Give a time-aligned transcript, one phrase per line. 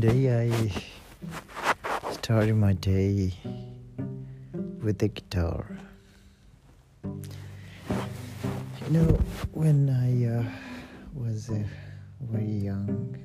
[0.00, 3.32] today I started my day
[4.82, 5.78] with the guitar.
[7.04, 9.20] You know,
[9.52, 10.44] when I uh,
[11.14, 11.62] was uh,
[12.22, 13.16] very young,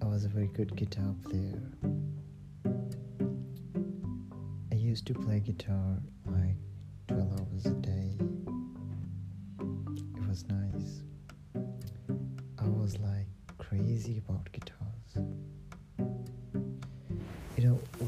[0.00, 1.60] I was a very good guitar player.
[4.70, 6.58] I used to play guitar like
[7.08, 8.18] 12 hours a day.
[10.14, 11.02] It was nice.
[12.56, 13.26] I was like
[13.58, 15.51] crazy about guitars.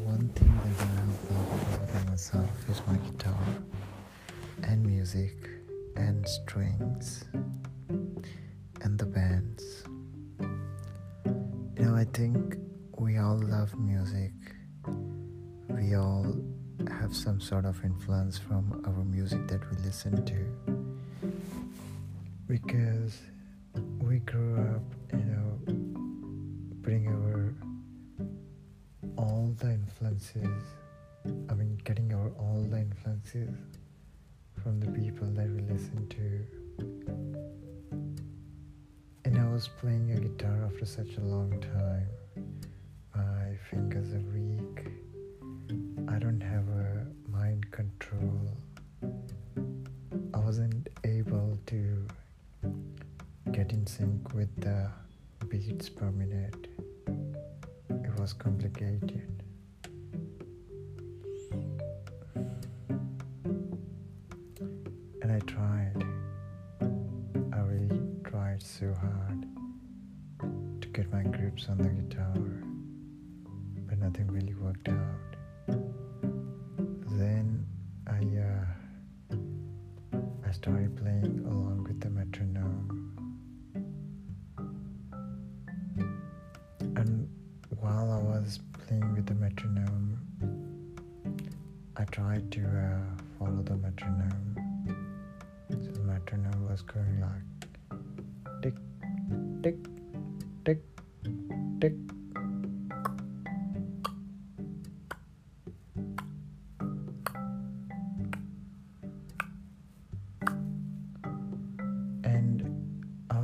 [0.03, 3.39] One thing that I love about myself is my guitar
[4.65, 5.37] and music
[5.95, 7.25] and strings
[8.83, 9.85] and the bands.
[10.41, 12.57] You know, I think
[12.99, 14.33] we all love music.
[15.69, 16.35] We all
[16.89, 21.31] have some sort of influence from our music that we listen to.
[22.49, 23.21] Because
[24.01, 24.83] we grew up,
[25.13, 25.59] you know,
[26.83, 27.55] putting our
[29.59, 30.65] the influences,
[31.49, 33.55] I mean, getting our all the influences
[34.63, 36.47] from the people that we listen to.
[39.25, 42.09] And I was playing a guitar after such a long time.
[43.15, 44.87] My fingers are weak.
[46.09, 48.51] I don't have a mind control.
[50.35, 52.07] I wasn't able to
[53.53, 54.89] get in sync with the
[55.49, 56.67] beats per minute.
[57.89, 59.14] It was complicated.
[65.35, 66.05] I tried.
[66.81, 69.45] I really tried so hard
[70.81, 72.37] to get my grips on the guitar,
[73.89, 75.34] but nothing really worked out.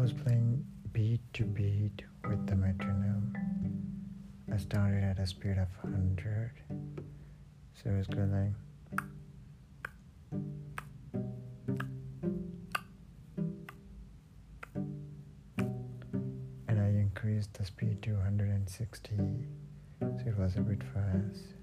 [0.00, 3.36] Was playing beat to beat with the metronome.
[4.50, 6.52] I started at a speed of 100.
[7.74, 8.52] So it's going like.
[16.66, 19.10] And I increased the speed to 160.
[20.00, 21.59] So it was a bit fast.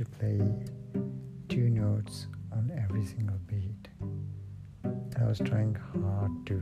[0.00, 0.40] To play
[1.50, 3.88] two notes on every single beat.
[5.20, 6.54] I was trying hard to,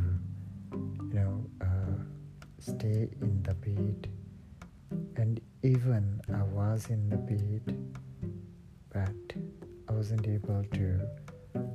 [0.72, 2.02] you know, uh,
[2.58, 4.08] stay in the beat.
[5.14, 7.62] And even I was in the beat,
[8.92, 9.32] but
[9.88, 11.00] I wasn't able to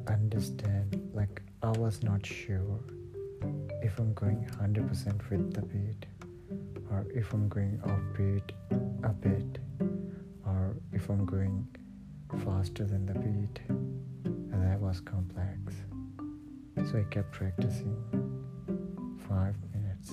[0.09, 2.81] understand, like, I was not sure
[3.81, 6.05] if I'm going 100% with the beat
[6.91, 8.51] or if I'm going offbeat
[9.05, 9.59] a bit
[10.53, 11.67] or if I'm going
[12.43, 13.59] faster than the beat.
[13.67, 15.73] And that was complex.
[16.91, 17.95] So I kept practicing
[19.27, 20.11] five minutes,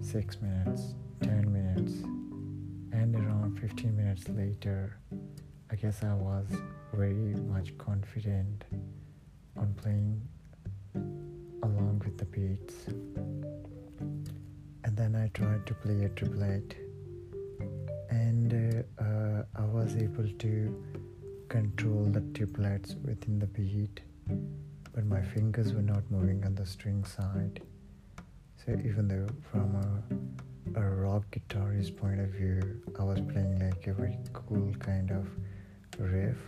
[0.00, 1.92] six minutes, ten minutes,
[2.92, 4.98] and around 15 minutes later,
[5.70, 6.46] I guess I was
[6.92, 8.64] very much confident
[9.56, 10.20] on playing
[11.62, 12.74] along with the beats.
[14.84, 16.76] And then I tried to play a triplet,
[18.10, 18.52] and
[18.95, 18.95] uh,
[19.86, 20.84] was able to
[21.48, 24.00] control the triplets within the beat,
[24.92, 27.60] but my fingers were not moving on the string side.
[28.56, 29.76] So even though from
[30.74, 35.12] a, a rock guitarist point of view, I was playing like a very cool kind
[35.12, 35.28] of
[36.00, 36.40] riff,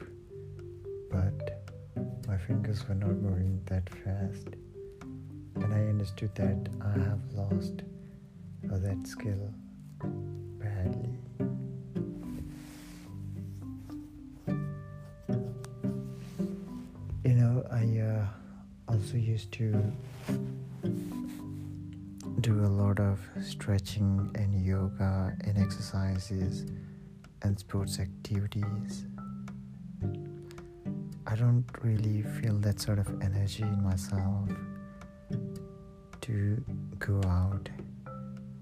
[1.09, 1.65] but
[2.27, 4.49] my fingers were not moving that fast.
[5.55, 7.83] And I understood that I have lost
[8.65, 9.55] that skill
[17.79, 18.27] I uh,
[18.89, 19.71] also used to
[22.41, 26.67] do a lot of stretching and yoga and exercises
[27.43, 29.07] and sports activities.
[31.25, 34.49] I don't really feel that sort of energy in myself
[36.23, 36.65] to
[36.99, 37.69] go out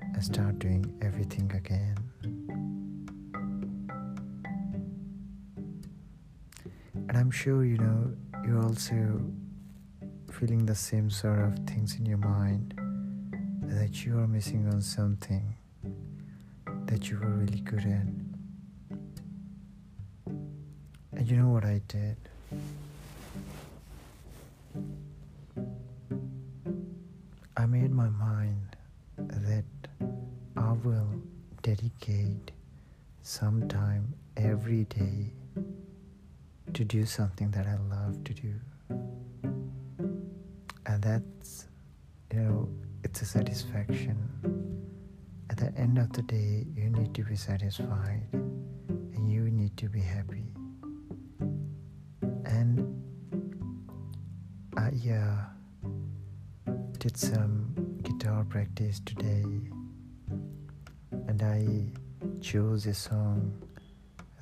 [0.03, 1.97] and start doing everything again.
[7.09, 8.13] And I'm sure you know
[8.47, 9.21] you're also
[10.31, 12.75] feeling the same sort of things in your mind
[13.63, 15.57] that you are missing on something
[16.85, 18.07] that you were really good at.
[21.13, 22.17] And you know what I did?
[27.57, 28.77] I made my mind
[29.19, 29.65] that
[30.57, 31.21] I will
[31.63, 32.53] dedicate
[33.23, 35.33] some time every day
[36.77, 38.53] to do something that I love to do.
[40.85, 41.69] And that's,
[42.31, 42.69] you know,
[43.03, 44.19] it's a satisfaction.
[45.49, 49.89] At the end of the day, you need to be satisfied and you need to
[49.89, 50.45] be happy.
[52.45, 53.03] And
[54.77, 59.47] I uh, did some guitar practice today
[61.27, 61.87] and I
[62.43, 63.63] chose a song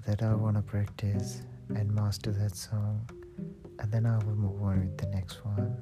[0.05, 1.43] that I want to practice
[1.75, 3.09] and master that song.
[3.79, 5.77] And then I will move on with the next one.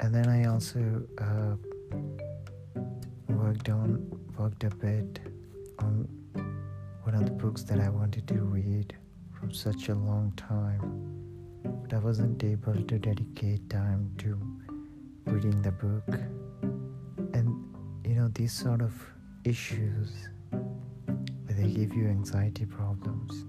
[0.00, 1.56] And then I also uh,
[3.28, 4.06] worked on
[4.38, 5.20] worked a bit
[5.78, 6.08] on
[7.02, 8.94] one of the books that I wanted to read
[9.32, 11.02] from such a long time.
[11.82, 14.38] But I wasn't able to dedicate time to
[15.24, 16.20] reading the book.
[17.34, 17.48] And
[18.04, 18.92] you know these sort of
[19.44, 20.10] issues
[20.50, 23.44] where they give you anxiety problems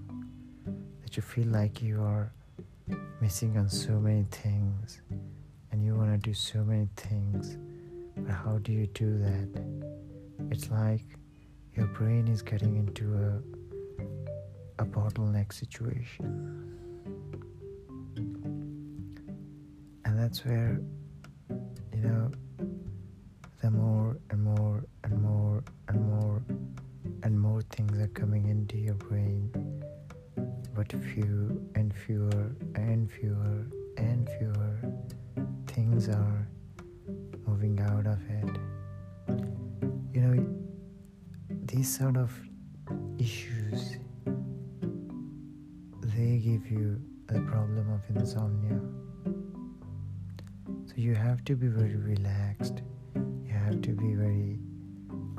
[1.08, 2.30] that you feel like you are
[3.22, 5.00] missing on so many things
[5.72, 7.56] and you want to do so many things
[8.14, 9.64] but how do you do that?
[10.50, 11.04] It's like
[11.74, 16.76] your brain is getting into a a bottleneck situation.
[20.04, 20.78] And that's where
[21.94, 22.30] you know
[30.88, 34.76] but few and fewer and fewer and fewer
[35.66, 36.48] things are
[37.46, 38.56] moving out of it.
[40.14, 40.46] You know,
[41.66, 42.32] these sort of
[43.18, 43.98] issues
[46.16, 48.80] they give you the problem of insomnia.
[50.86, 52.82] So you have to be very relaxed.
[53.14, 54.58] You have to be very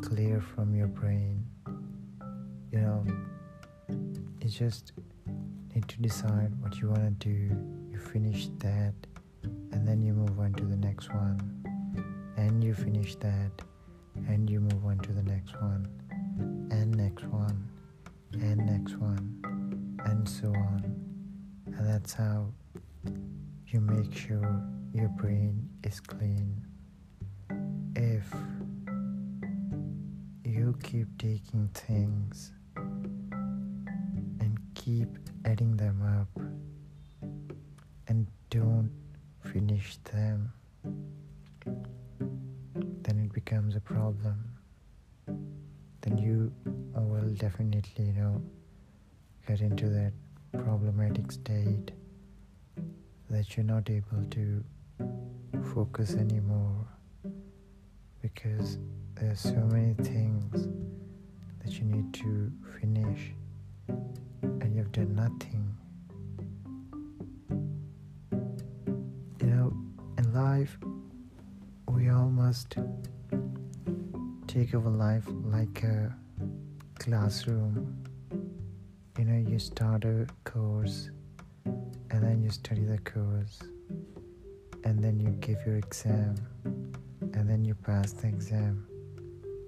[0.02, 1.46] clear from your brain.
[2.72, 3.06] You know,
[4.42, 4.94] it's just
[5.80, 7.56] need to decide what you want to do.
[7.90, 8.94] You finish that,
[9.44, 11.40] and then you move on to the next one,
[12.36, 13.52] and you finish that,
[14.28, 15.88] and you move on to the next one,
[16.70, 17.66] and next one,
[18.34, 20.84] and next one, and so on.
[21.68, 22.52] And that's how
[23.68, 24.62] you make sure
[24.94, 26.62] your brain is clean.
[27.96, 28.26] If
[30.44, 35.08] you keep taking things and keep
[35.50, 36.44] adding them up
[38.08, 38.92] and don't
[39.42, 40.52] finish them,
[43.04, 44.38] then it becomes a problem.
[46.02, 46.52] Then you
[46.96, 48.42] oh, will definitely, you know,
[49.48, 50.14] get into that
[50.54, 51.92] problematic state
[53.32, 54.64] that you're not able to
[55.74, 56.86] focus anymore
[58.22, 58.78] because
[59.16, 60.68] there's so many things
[61.64, 63.34] that you need to finish
[64.80, 65.76] you've done nothing.
[69.42, 69.74] You know,
[70.18, 70.78] in life,
[71.90, 72.78] we all must
[74.48, 76.16] take our life like a
[76.98, 78.06] classroom.
[79.18, 81.10] You know, you start a course
[81.66, 83.60] and then you study the course
[84.86, 86.36] and then you give your exam
[87.34, 88.88] and then you pass the exam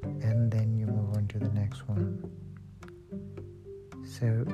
[0.04, 2.32] and then you move on to the next one
[4.04, 4.46] so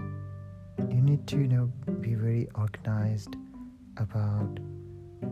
[0.97, 1.65] you need to you know
[2.01, 3.35] be very organized
[3.97, 4.59] about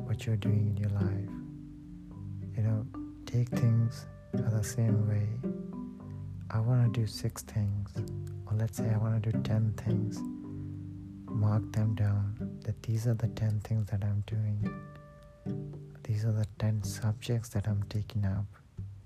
[0.07, 1.34] what you're doing in your life
[2.55, 2.86] you know
[3.25, 5.27] take things the same way
[6.51, 7.89] i want to do six things
[8.45, 10.19] or let's say i want to do 10 things
[11.27, 12.24] mark them down
[12.63, 14.60] that these are the 10 things that i'm doing
[16.07, 18.45] these are the 10 subjects that I'm taking up.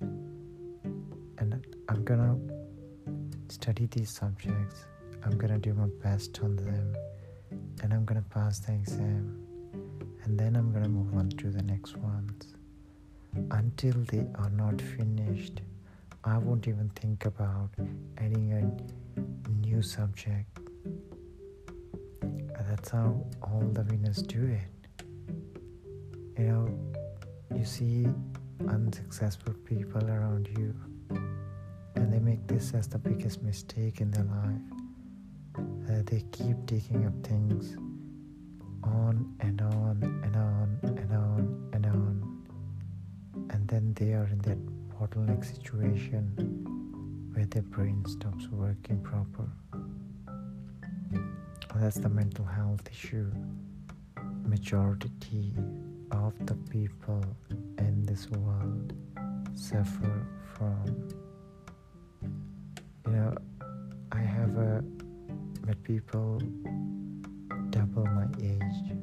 [0.02, 2.38] And I'm gonna
[3.48, 4.86] study these subjects.
[5.24, 6.96] I'm gonna do my best on them.
[7.82, 9.46] And I'm gonna pass the exam.
[10.24, 12.56] And then I'm gonna move on to the next ones.
[13.52, 15.62] Until they are not finished,
[16.24, 17.70] I won't even think about
[18.18, 19.22] adding a
[19.66, 20.60] new subject.
[22.70, 24.80] That's how all the winners do it
[26.40, 26.70] you know
[27.54, 28.08] you see
[28.70, 30.74] unsuccessful people around you
[31.96, 34.79] and they make this as the biggest mistake in their life.
[35.90, 37.76] They keep taking up things
[38.84, 42.44] on and on and on and on and on,
[43.50, 44.58] and then they are in that
[44.90, 46.24] bottleneck situation
[47.34, 49.50] where their brain stops working proper.
[51.76, 53.32] That's the mental health issue.
[54.46, 55.54] Majority
[56.12, 57.24] of the people
[57.78, 58.94] in this world
[59.56, 61.10] suffer from.
[63.06, 63.36] You know,
[64.12, 64.84] I have met
[65.84, 66.42] people
[67.70, 68.98] double my age.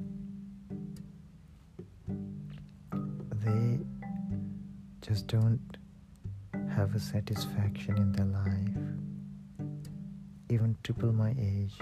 [3.44, 3.78] They
[5.00, 5.60] just don't
[6.74, 8.76] have a satisfaction in their life.
[10.50, 11.78] Even triple my age.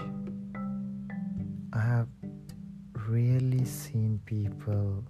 [1.73, 2.07] I have
[3.07, 5.03] really seen people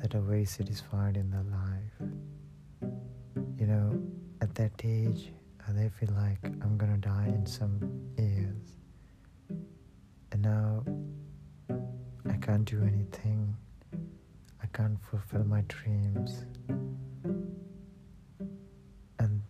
[0.00, 2.10] that are very satisfied in their life.
[3.58, 4.02] You know,
[4.40, 5.32] at that age,
[5.78, 7.78] they feel like I'm gonna die in some
[8.16, 8.78] years.
[10.32, 10.84] And now
[12.28, 13.56] I can't do anything.
[14.60, 16.46] I can't fulfill my dreams.
[19.20, 19.40] And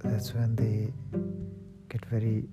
[0.00, 0.92] that's when they
[1.88, 2.44] get very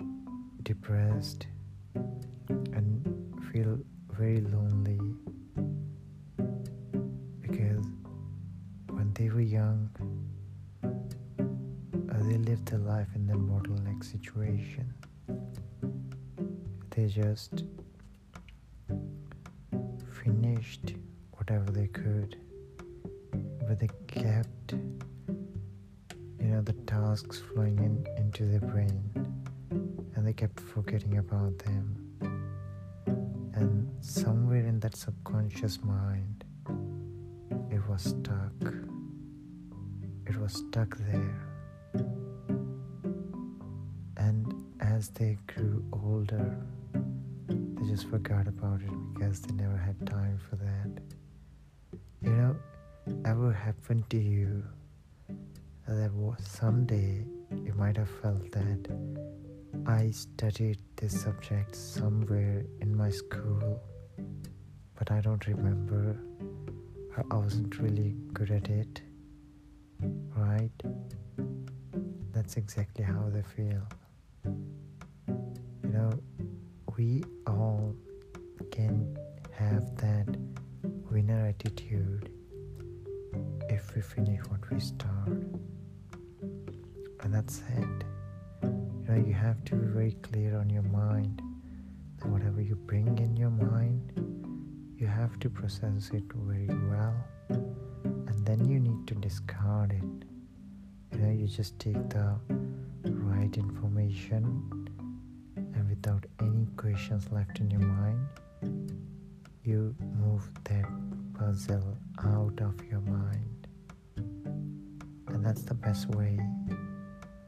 [0.61, 1.47] depressed
[1.95, 3.03] and
[3.51, 3.79] feel
[4.11, 4.78] very lonely
[12.69, 14.93] their life in that bottleneck situation.
[16.91, 17.63] They just
[20.23, 20.93] finished
[21.31, 22.38] whatever they could,
[23.67, 29.01] but they kept, you know, the tasks flowing in into their brain,
[30.15, 31.95] and they kept forgetting about them.
[33.55, 36.43] And somewhere in that subconscious mind,
[37.71, 38.73] it was stuck.
[40.27, 41.49] It was stuck there.
[44.99, 46.57] As they grew older,
[47.47, 50.91] they just forgot about it because they never had time for that.
[52.21, 52.55] You know,
[53.23, 54.61] ever happened to you
[55.87, 57.23] that someday
[57.63, 58.89] you might have felt that
[59.85, 63.81] I studied this subject somewhere in my school,
[64.97, 66.19] but I don't remember.
[67.15, 69.01] I wasn't really good at it,
[70.35, 70.77] right?
[72.33, 73.87] That's exactly how they feel.
[75.99, 76.17] Know,
[76.97, 77.93] we all
[78.71, 79.17] can
[79.51, 80.27] have that
[81.11, 82.31] winner attitude
[83.67, 85.43] if we finish what we start.
[87.21, 88.03] And that's it.
[88.63, 91.41] You know, you have to be very clear on your mind
[92.19, 94.13] that whatever you bring in your mind,
[94.97, 97.15] you have to process it very well.
[97.49, 100.25] And then you need to discard it.
[101.11, 102.39] You know, you just take the
[103.03, 104.78] right information
[106.01, 108.25] without any questions left in your mind,
[109.65, 110.85] you move that
[111.37, 113.67] puzzle out of your mind.
[115.27, 116.39] And that's the best way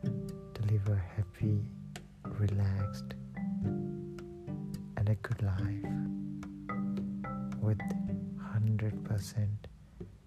[0.03, 1.61] to live a happy,
[2.25, 3.13] relaxed,
[4.97, 5.85] and a good life
[7.61, 7.79] with
[8.37, 9.47] 100%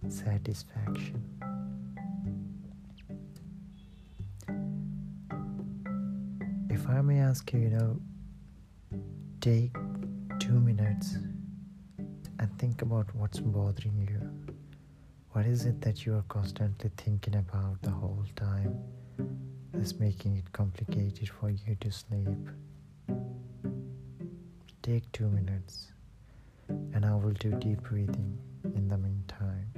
[0.09, 1.23] satisfaction.
[6.71, 8.01] If I may ask you, you know,
[9.45, 9.77] take
[10.39, 11.19] two minutes
[12.39, 14.55] and think about what's bothering you.
[15.33, 18.75] What is it that you are constantly thinking about the whole time
[19.71, 22.49] that's making it complicated for you to sleep?
[24.83, 25.93] Take two minutes
[26.95, 28.39] and I will do deep breathing
[28.75, 29.74] in the meantime.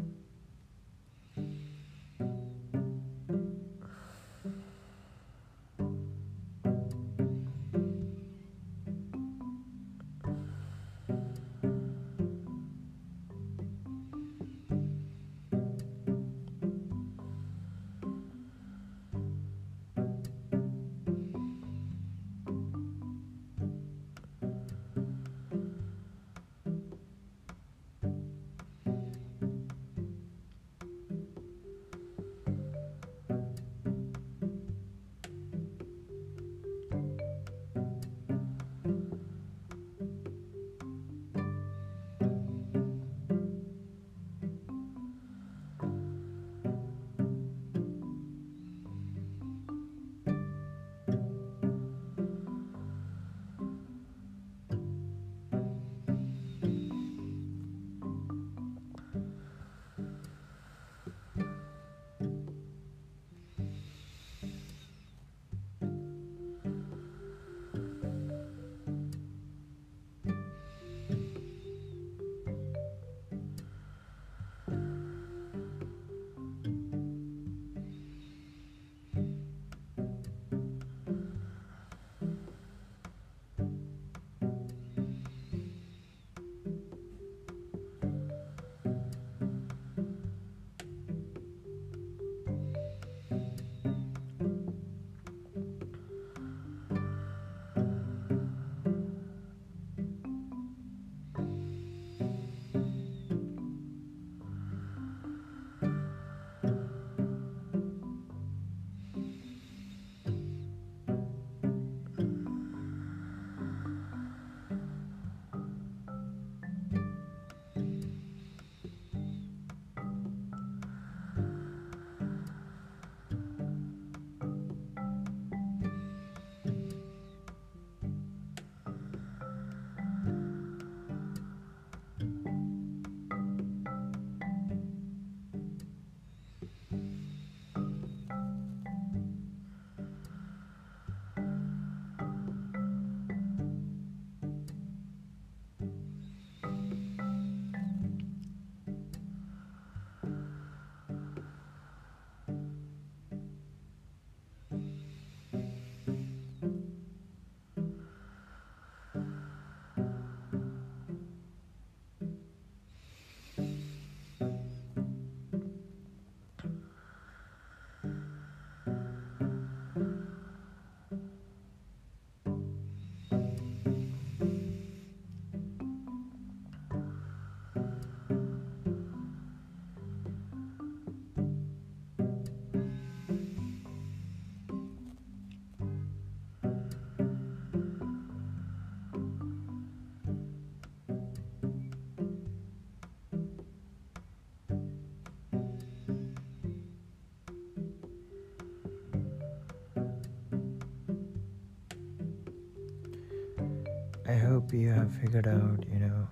[204.37, 206.29] Hope you have figured out, you know,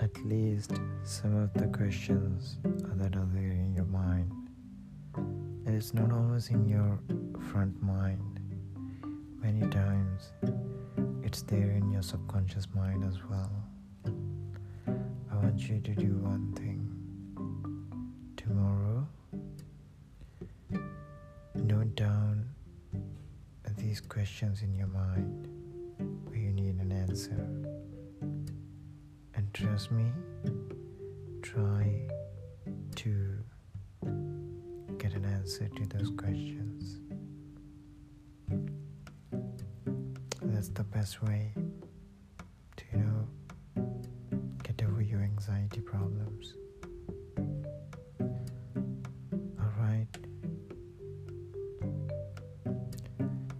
[0.00, 4.30] at least some of the questions that are there in your mind.
[5.16, 6.98] And it's not always in your
[7.50, 8.40] front mind.
[9.42, 10.32] Many times
[11.22, 13.52] it's there in your subconscious mind as well.
[14.06, 16.80] I want you to do one thing.
[18.36, 19.06] Tomorrow,
[21.54, 22.44] note down
[23.76, 25.53] these questions in your mind
[27.14, 27.46] answer.
[29.36, 30.10] And trust me,
[31.42, 32.08] try
[32.96, 33.38] to
[34.98, 36.98] get an answer to those questions.
[40.42, 41.52] That's the best way
[42.78, 43.28] to, you know,
[44.64, 46.54] get over your anxiety problems.
[49.62, 50.08] Alright.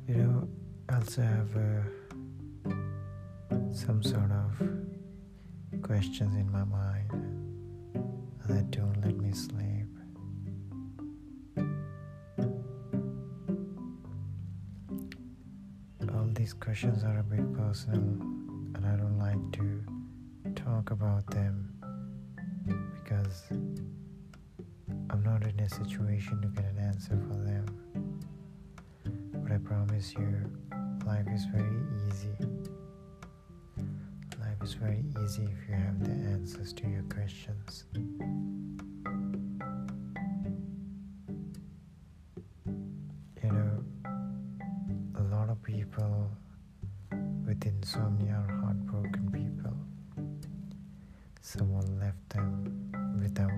[0.09, 0.49] You know,
[0.93, 2.04] also have uh,
[3.85, 7.11] some sort of questions in my mind
[8.49, 9.87] that don't let me sleep.
[16.15, 18.01] All these questions are a bit personal,
[18.75, 19.83] and I don't like to
[20.55, 21.75] talk about them
[22.95, 23.45] because
[25.11, 27.67] I'm not in a situation to get an answer for them.
[29.43, 30.51] But I promise you,
[31.07, 32.54] life is very easy.
[34.65, 37.85] Is very easy if you have the answers to your questions.
[43.43, 43.85] You know,
[45.19, 46.31] a lot of people
[47.47, 49.77] with insomnia are heartbroken people.
[51.43, 52.91] Someone left them
[53.23, 53.53] without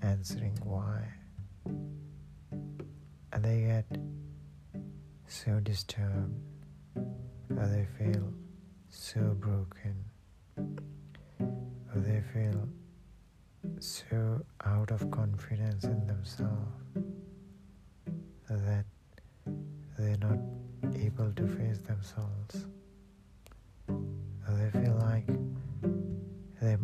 [0.00, 1.12] answering why.
[3.34, 3.98] And they get
[5.26, 6.40] so disturbed,
[26.62, 26.78] there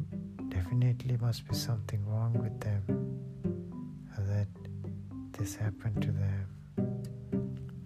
[0.48, 2.82] definitely must be something wrong with them,
[4.18, 4.48] that
[5.38, 6.48] this happened to them.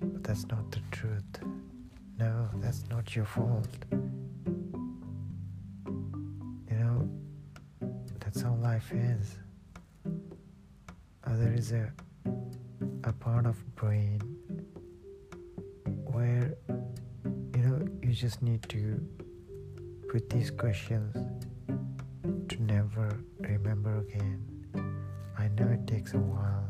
[0.01, 1.41] But that's not the truth.
[2.19, 3.69] No, that's not your fault.
[5.85, 7.11] You know,
[8.21, 9.37] that's how life is.
[11.27, 11.93] There is a
[13.05, 14.21] a part of brain
[16.07, 16.55] where
[17.55, 19.01] you know you just need to
[20.09, 21.17] put these questions
[22.73, 24.41] never remember again.
[25.39, 26.67] I know it takes a while,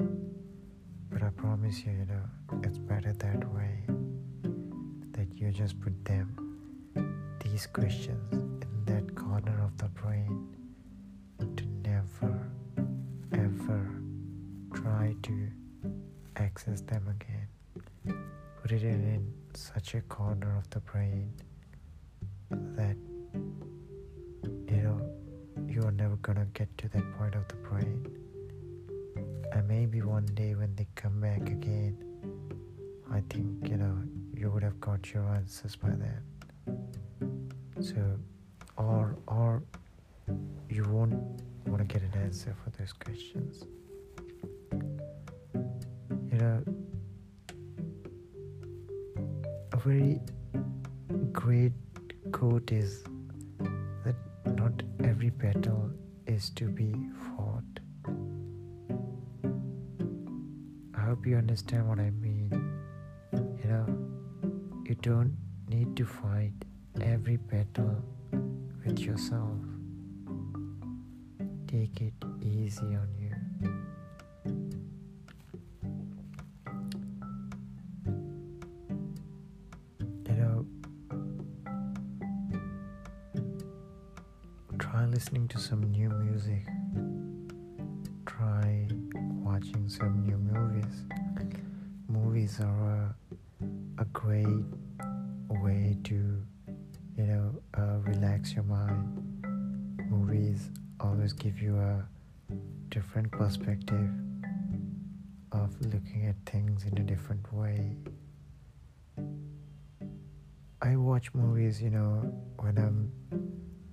[1.10, 3.84] but I promise you, you know, it's better that way.
[5.12, 6.28] That you just put them,
[7.44, 10.56] these questions, in that corner of the brain
[11.38, 12.50] to never,
[13.32, 13.82] ever
[14.74, 15.48] try to
[16.34, 18.18] access them again.
[18.60, 21.32] Put it in, such a corner of the brain
[22.50, 22.96] that
[25.82, 28.06] you are never gonna get to that point of the brain.
[29.50, 31.96] And maybe one day when they come back again,
[33.10, 33.98] I think you know
[34.32, 36.22] you would have got your answers by then.
[37.80, 38.00] So,
[38.76, 39.64] or or
[40.68, 41.14] you won't
[41.66, 43.64] want to get an answer for those questions.
[46.30, 46.62] You know,
[49.72, 50.20] a very
[51.32, 51.72] great
[52.30, 53.02] quote is
[55.52, 55.90] battle
[56.26, 57.80] is to be fought.
[60.94, 62.50] I hope you understand what I mean.
[63.32, 63.86] You know,
[64.84, 65.36] you don't
[65.68, 66.52] need to fight
[67.00, 68.02] every battle
[68.84, 69.58] with yourself.
[71.66, 73.21] Take it easy on you.
[85.22, 86.66] Listening to some new music.
[88.26, 88.88] Try
[89.38, 91.04] watching some new movies.
[92.08, 93.14] Movies are
[93.60, 94.64] a, a great
[95.48, 96.42] way to,
[97.16, 99.46] you know, uh, relax your mind.
[100.10, 102.04] Movies always give you a
[102.88, 104.10] different perspective
[105.52, 107.94] of looking at things in a different way.
[110.82, 113.12] I watch movies, you know, when I'm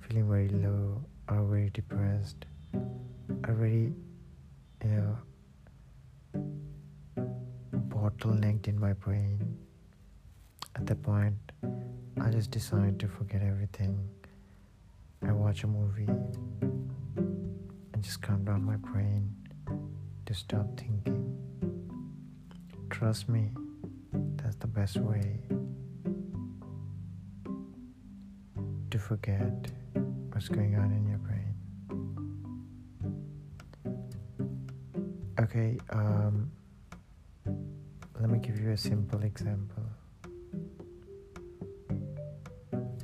[0.01, 3.93] feeling very low or very depressed or very,
[4.83, 5.17] you know,
[7.89, 9.57] bottlenecked in my brain.
[10.75, 11.35] at that point,
[12.21, 13.97] I just decide to forget everything.
[15.21, 16.07] I watch a movie
[17.17, 19.35] and just calm down my brain
[20.25, 21.35] to stop thinking.
[22.89, 23.51] Trust me,
[24.37, 25.39] that's the best way
[28.91, 29.71] to forget
[30.39, 31.53] what's going on in your brain.
[35.37, 36.49] Okay, um,
[38.21, 39.83] let me give you a simple example.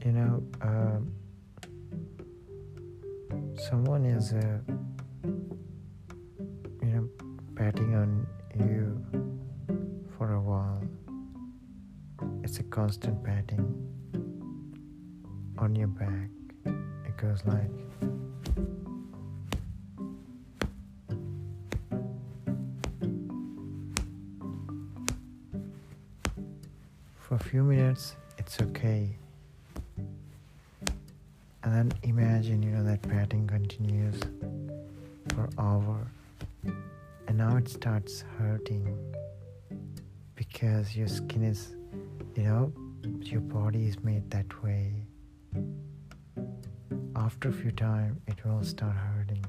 [0.06, 1.12] You know, um,
[3.70, 4.60] someone is, uh,
[6.82, 7.10] you know,
[7.58, 8.26] patting on
[8.58, 9.06] you
[10.18, 10.82] for a while.
[12.46, 13.92] It's a constant patting
[15.58, 16.30] on your back.
[17.18, 17.72] Goes like.
[27.18, 29.18] For a few minutes, it's okay.
[31.64, 34.20] And then imagine, you know, that patting continues
[35.34, 36.06] for hour.
[37.28, 38.96] And now it starts hurting
[40.36, 41.76] because your skin is,
[42.36, 42.72] you know,
[43.22, 45.05] your body is made that way.
[47.26, 49.44] After a few time, it will start hurting.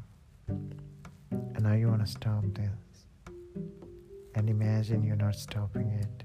[0.48, 3.04] And now you want to stop this.
[4.34, 6.24] And imagine you're not stopping it.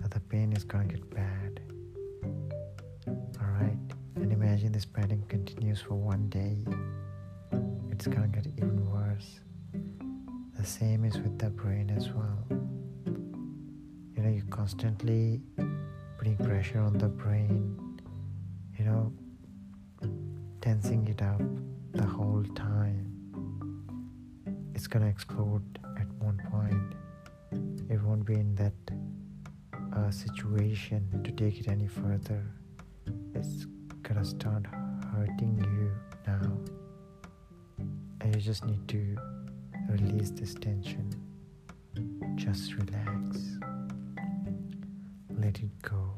[0.00, 1.60] That the pain is going to get bad.
[3.42, 3.76] Alright?
[4.14, 6.58] And imagine this pain continues for one day.
[7.90, 9.40] It's going to get even worse.
[10.56, 12.38] The same is with the brain as well.
[14.14, 15.40] You know, you're constantly
[16.18, 17.98] putting pressure on the brain,
[18.78, 19.12] you know,
[20.62, 21.42] tensing it up
[21.90, 23.04] the whole time.
[24.76, 26.94] It's gonna explode at one point.
[27.90, 28.72] It won't be in that
[29.96, 32.44] uh, situation to take it any further.
[33.34, 33.66] It's
[34.04, 34.64] gonna start
[35.12, 35.90] hurting you
[36.28, 36.52] now.
[38.20, 39.16] And you just need to
[39.88, 41.10] release this tension.
[42.36, 43.58] Just relax.
[45.28, 46.14] Let it go.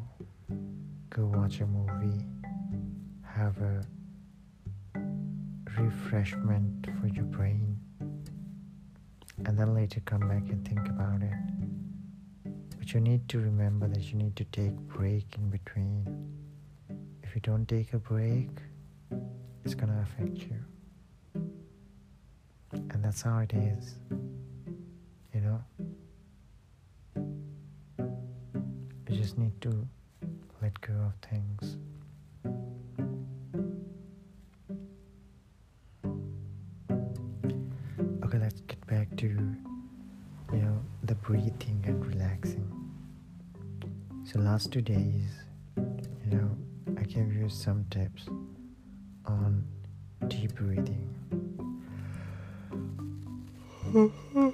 [1.09, 2.27] Go watch a movie.
[3.23, 3.81] Have a
[6.15, 7.77] refreshment for your brain.
[9.47, 11.35] And then later come back and think about it.
[12.79, 16.07] But you need to remember that you need to take break in between.
[17.25, 18.49] If you don't take a break,
[19.65, 20.61] it's gonna affect you.
[22.73, 23.97] And that's how it is.
[25.35, 25.65] You know?
[29.09, 29.89] You just need to
[30.63, 31.77] let go of things.
[41.25, 42.71] Breathing and relaxing.
[44.25, 45.25] So last two days,
[45.77, 46.51] you know,
[46.99, 48.29] I gave you some tips
[49.25, 49.65] on
[50.29, 51.09] deep breathing.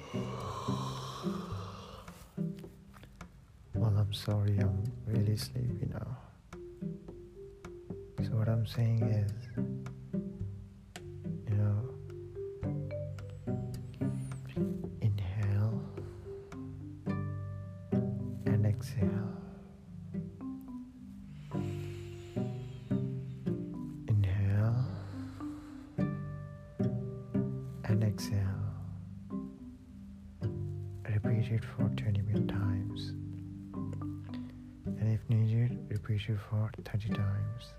[36.37, 37.73] for 30 times.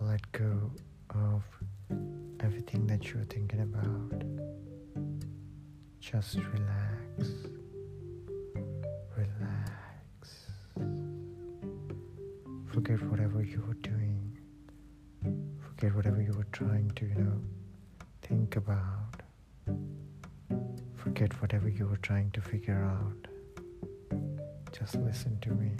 [0.00, 0.70] Let go
[1.10, 1.42] of
[2.40, 4.22] everything that you're thinking about.
[6.00, 7.32] Just relax.
[9.16, 10.46] Relax.
[12.72, 14.38] Forget whatever you were doing.
[15.60, 17.40] Forget whatever you were trying to, you know,
[18.22, 19.22] think about.
[20.96, 23.28] Forget whatever you were trying to figure out.
[24.72, 25.72] Just listen to me.